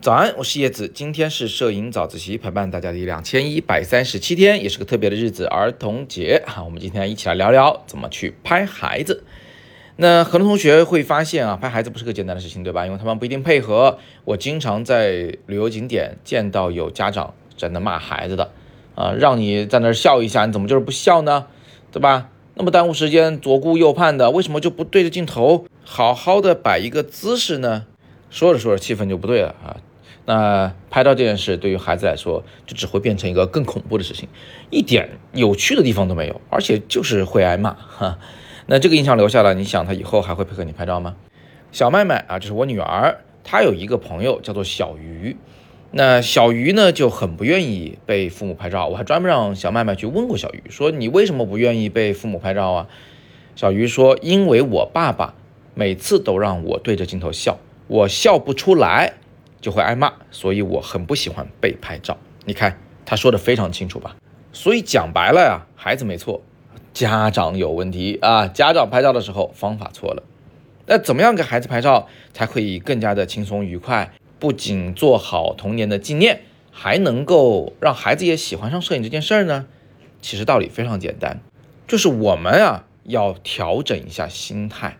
[0.00, 6.62] 早安，我是叶子，今天是摄影早自习陪伴大家的两千一百三十七天，也是个特别的日子——儿童节哈。
[6.62, 9.24] 我们今天一起来聊聊怎么去拍孩子。
[9.96, 12.86] 那很多同学会发现啊，拍孩子不是个简单的事情，对吧？
[12.86, 13.98] 因为他们不一定配合。
[14.24, 18.52] 我经常在旅游景点见到有家长在那骂孩子的，
[18.94, 21.46] 啊，让你在那笑一下，你怎么就是不笑呢？
[21.90, 22.28] 对吧？
[22.54, 27.86] 那么耽误时间，左顾右盼的，为什么就不对着镜头好好的摆一个姿势呢？
[28.28, 29.76] 说着说着，气氛就不对了啊。
[30.24, 34.28] 那拍照这件事对于孩子来说，就只会变成一个更恐怖的事情，
[34.70, 38.18] 一点有趣的地方都没有，而且就是会挨骂哈。
[38.66, 41.14] 那这个印象留下了，你想他以后还会配合你拍照吗？
[41.70, 45.36] 小麦麦啊，这是我女儿，她有一个朋友叫做小鱼。
[45.92, 52.88] 那小鱼呢就很不愿意被父母拍照，我还专门让小麦麦去问过小鱼，说你为什么不愿意被父母拍照啊？
[53.54, 55.34] 小鱼说，因为我爸爸
[55.76, 59.12] 每次都让我对着镜头笑，我笑不出来。
[59.58, 62.16] 就会挨骂，所以我很不喜欢被拍照。
[62.44, 64.14] 你看他说的非常清楚吧？
[64.52, 66.40] 所以讲白了呀，孩子没错，
[66.92, 68.46] 家长有问题啊！
[68.46, 70.22] 家长拍照的时候方法错了。
[70.86, 74.12] 那怎么样给孩子拍照才可以更加的轻松愉快？
[74.38, 79.66] 不仅做好童年的纪念，还能够让孩子也喜欢上摄影这件事儿呢？
[80.20, 81.40] 其实道理非常简单，
[81.88, 84.98] 就是我们啊要调整一下心态，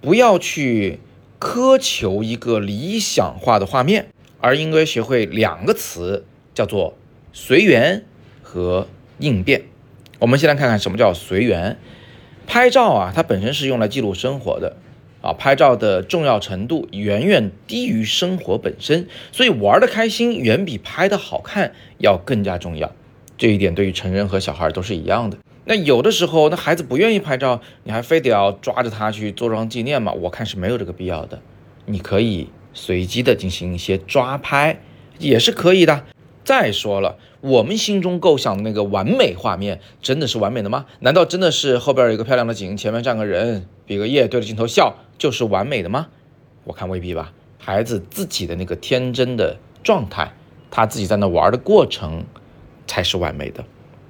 [0.00, 1.00] 不要去。
[1.38, 4.06] 苛求一个理想化的画面，
[4.40, 6.96] 而应该学会两个词，叫做
[7.34, 8.06] 随缘
[8.42, 8.88] 和
[9.18, 9.64] 应变。
[10.18, 11.76] 我们先来看看什么叫随缘。
[12.46, 14.76] 拍照啊，它本身是用来记录生活的
[15.20, 22.90] 啊，拍照的重要程度远远低于生活本身，所以玩的开心远比拍的好看要更加重要。
[23.36, 25.36] 这一点对于成人和小孩都是一样的。
[25.68, 30.12] 那有的时候，那孩子不愿意拍照，你还非得要抓着他去做张纪念嘛？
[30.12, 31.40] 我看是没有这个必要的。
[31.86, 34.80] 你可以随机的进行一些抓拍，
[35.18, 36.04] 也是可以的。
[36.44, 40.86] 再说了，我们心中构想的那个完美画面，真的是完美的吗？
[41.00, 46.06] 难道真的是后边有一个漂亮的景，前面站个人，比个耶，对着镜头笑，就是完美的吗？
[46.62, 47.32] 我看未必吧。
[47.58, 50.32] 孩子自己的那个天真的状态，
[50.70, 52.24] 他自己在那玩的过程，
[52.86, 53.64] 才是完美的。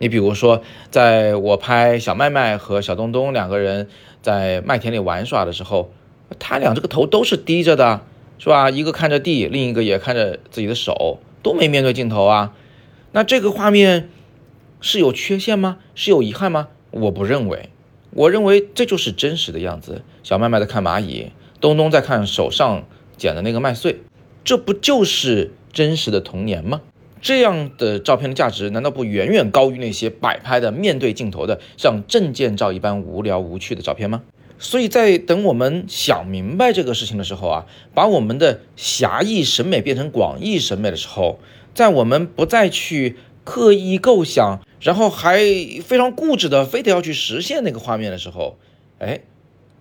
[0.00, 3.86] 你比如说，在我拍小麦麦和小东东两个人
[4.22, 5.92] 在麦田里玩耍的时候，
[6.38, 8.00] 他俩这个头都是低着的，
[8.38, 8.70] 是吧？
[8.70, 12.54] 一个看着地，另一个也看着自己的手，都没面对镜头啊。
[13.12, 14.08] 那这个画面
[14.80, 15.76] 是有缺陷吗？
[15.94, 16.68] 是有遗憾吗？
[16.92, 17.68] 我不认为，
[18.12, 20.00] 我认为这就是真实的样子。
[20.22, 22.84] 小麦麦在看蚂蚁，东东在看手上
[23.18, 24.00] 捡的那个麦穗，
[24.42, 26.80] 这不就是真实的童年吗？
[27.20, 34.22] 这样的照片的价值难道不远远高于那些摆拍的面对镜头的像证件照一般无聊无趣的照片吗？
[34.58, 41.38] 所以在等我们想明白这个事情的时候啊，把我们的狭义审美变成广义审美的时候，
[41.74, 45.38] 在我们不再去刻意构想，然后还
[45.82, 48.58] 非常固执的非得要去实现那个画面的时候，
[48.98, 49.20] 哎，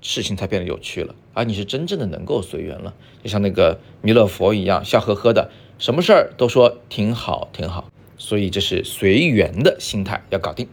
[0.00, 5.50] 事情才变得有趣了，而你是真正的能够随缘了，就像那个弥勒佛一样，笑呵呵的。
[5.82, 10.68] 什么事儿都说挺好挺好，所以这是随缘的心态要搞定。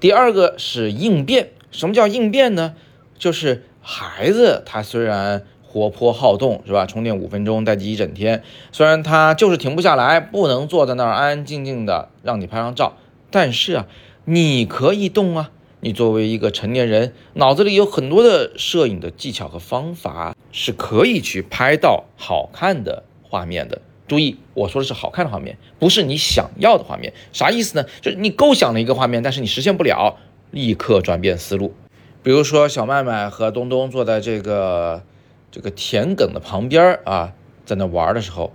[0.00, 2.74] 第二个是应变，什么叫应变呢？
[3.18, 6.86] 就是孩子他虽然活泼好动，是吧？
[6.86, 8.42] 充电五分钟待机一整天，
[8.72, 12.96] 虽然他就是停不下来，不能坐在那儿安安静静的让你拍张照，
[13.30, 13.86] 但是啊，
[14.24, 15.50] 你可以动啊！
[15.80, 23.82] 你作为一个成年人，脑子里有很多的摄影的技巧和方法，是可以去拍到好看的画面的。
[24.08, 27.12] 注意，我说的是好看的画面，不是你想要的画面。
[27.32, 27.86] 啥意思呢？
[28.00, 30.16] 就是你构想了一个画面，但是你实现不了，
[30.50, 31.74] 立刻转变思路。
[32.22, 35.02] 比如说，小麦麦和东东坐在这个
[35.52, 37.32] 这个田埂的旁边啊，
[37.64, 38.52] 在那玩的时候，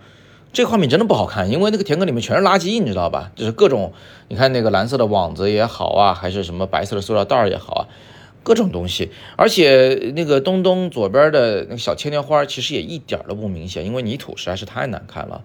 [0.52, 3.32] 这画面真的不好看，因为那个田埂里面全是垃圾，你知道吧？
[3.36, 3.94] 就是各种，
[4.28, 7.83] 你看那个蓝色的网子也好啊，还是什么白色的塑料袋也好啊。
[8.44, 15.44] 各种东西，而且那个东东左边的那个小牵牛花，其实也一点都不明显，因为泥土实在是太难看了。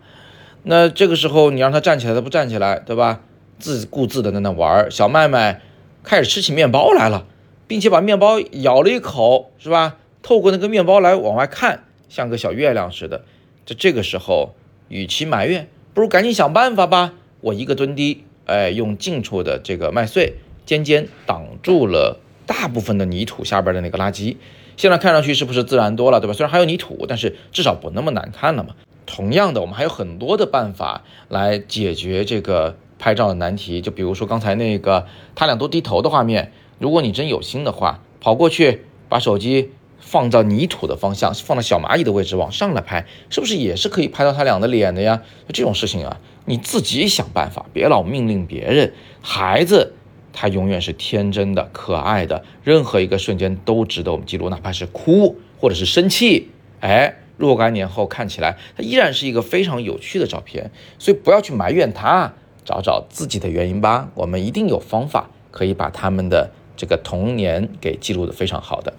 [0.64, 3.20] 那这个时候你让他站起来，他不站起来，对吧？
[3.58, 4.90] 自顾自的在那玩。
[4.90, 5.62] 小麦麦
[6.02, 7.26] 开始吃起面包来了，
[7.67, 9.96] 并且把面包咬了一口，是吧？
[10.23, 13.25] 透过那个面包来往外看，像个小月亮似的。
[13.64, 14.55] 就这个时候，
[14.88, 17.14] 与其埋怨，不如赶紧想办法吧。
[17.40, 20.34] 我一个蹲低，哎，用近处的这个麦穗
[20.67, 22.19] 尖尖挡住了。
[22.49, 24.37] 大部分的泥土下边的那个垃圾，
[24.79, 26.33] 现在看上去是不是自然多了，对吧？
[26.33, 28.71] 虽然还有泥土，但是至少不那么难看了嘛。
[29.05, 33.83] 同样的，我们还有很多的办法来解决这个拍照的难题。
[33.83, 45.23] 就比如说刚才那个他俩都低头的画面，如果你真有心的话，跑过去把手机放到泥土的方向，放到小蚂蚁的位置往上来拍，是不是也是可以拍到他俩的脸的呀？
[45.53, 48.95] 这种事情啊，你自己想办法，别老命令别人。
[49.21, 49.95] 孩子
[50.40, 60.70] 他永远是天真的、可爱的，任何一个瞬间都值得我们记录，哪怕是哭或者是生气，哎，若干年后看起来，它依然是一个非常有趣的照片。
[60.96, 64.11] 所以不要去埋怨他，找找自己的原因吧。
[64.14, 68.94] 我们一定有方法可以把他们的这个童年给记录的非常好的。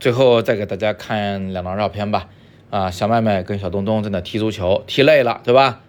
[0.00, 2.30] 最后再给大家看两张照片吧。
[2.70, 5.82] 啊，小妹妹跟小东东在那踢足球，踢累了，对吧？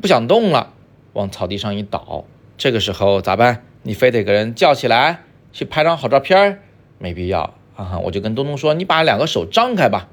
[0.00, 0.72] 不想动了，
[1.12, 2.24] 往草地上一倒。
[2.56, 3.65] 这个时候咋办？
[3.86, 5.22] 你非得给人叫起来
[5.52, 6.60] 去拍张好照片？
[6.98, 8.00] 没必要啊！
[8.02, 10.08] 我就跟东东说：“你把两个手张开吧。”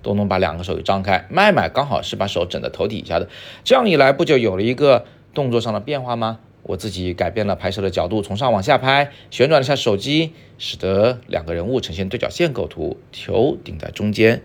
[0.00, 3.28] 东东把两个手一张开，麦麦刚好是把手枕在头底下的，
[3.64, 6.38] 这样一来不就有了一个动作上的变化吗？
[6.62, 14.42] 我自己改变了拍摄的角度，从上往下拍，旋转了一下手机，使得两个人物呈现对角线构图，球顶在中间，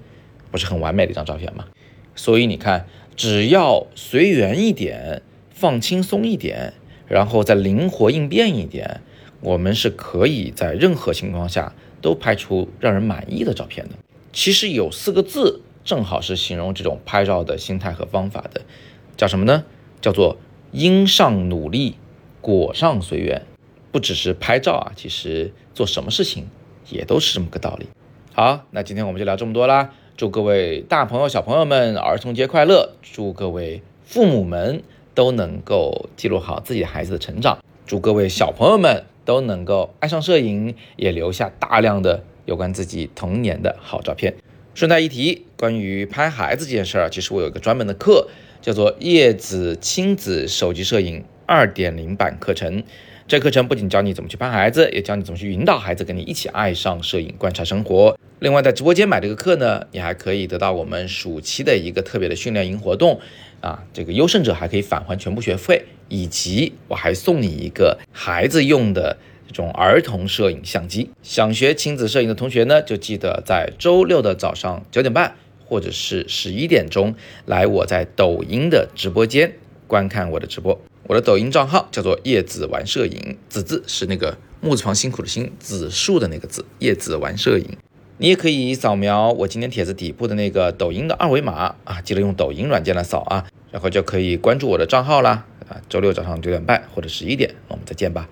[0.50, 1.66] 不是很完美的一张照片吗？
[2.16, 6.74] 所以你看，只要随缘一点，放轻松一点，
[7.12, 9.02] 然后再灵活应变一点，
[9.42, 13.96] 我们是可以在任何情况下都拍出让人满意的照片的。
[14.32, 18.62] 其实有四个字，正好是形容这种拍照的心态和方法的，
[19.18, 19.66] 叫什么呢？
[20.00, 20.38] 叫做
[20.72, 21.96] 因上努力。
[22.40, 23.44] 果上随缘，
[23.92, 26.48] 不只是拍照啊，其实做什么事情
[26.90, 27.86] 也都是这么个道理。
[28.34, 29.94] 好，那今天我们就聊这么多啦。
[30.18, 32.94] 祝各位大朋友小朋友们儿童节快乐！
[33.04, 34.82] 祝各位父母们
[35.14, 37.60] 都能够记录好自己孩子的成长。
[37.86, 44.36] 祝各位小朋友们都能够爱上摄影，也留下大量的有关自己童年的好照片。
[44.74, 48.28] 顺带一提，关于拍孩子这件事儿，其实我有一个专门的课，
[48.62, 51.24] 叫做叶子亲子手机摄影。
[51.48, 52.82] 二点零版课程，
[53.32, 58.20] 这课程不仅教你怎么去拍孩子，也教你怎么去引导孩子跟你一起爱上摄影、观察生活。
[58.40, 63.22] 另外，在直播间买这个课呢，你还可以得到我们暑期的一个特别的训练营活动
[63.62, 69.16] 啊，这个优胜者还可以返还全部学费，以及我还送你一个孩子用的
[69.48, 71.10] 这种儿童摄影相机。
[71.24, 79.54] 想学亲子摄影的同学呢，就记得在周六的早上九点半或者是十一点钟来我在抖音的直播间
[79.88, 80.78] 观看我的直播。
[81.08, 87.78] 我的抖音账号叫做叶子玩摄影，子字是那个木字旁辛苦的辛，子树的那个字，叶子玩摄影。
[88.18, 95.82] 你也可以扫描我今天帖子底部的那个抖音的二维码啊，记得用抖音软件来扫啊，然后就可以关注我的账号啦啊。
[95.90, 98.30] 周六早上九点半或者十一点，我们再见吧。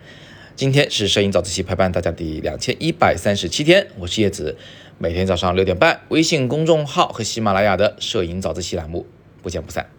[0.55, 4.55] 今天是摄影早自习陪伴大家第两千一百三十七天，我是叶子，
[4.99, 9.07] 每天早上六点半，微信公众号和喜马拉雅的摄影早自习栏目
[9.41, 9.89] 不见不散。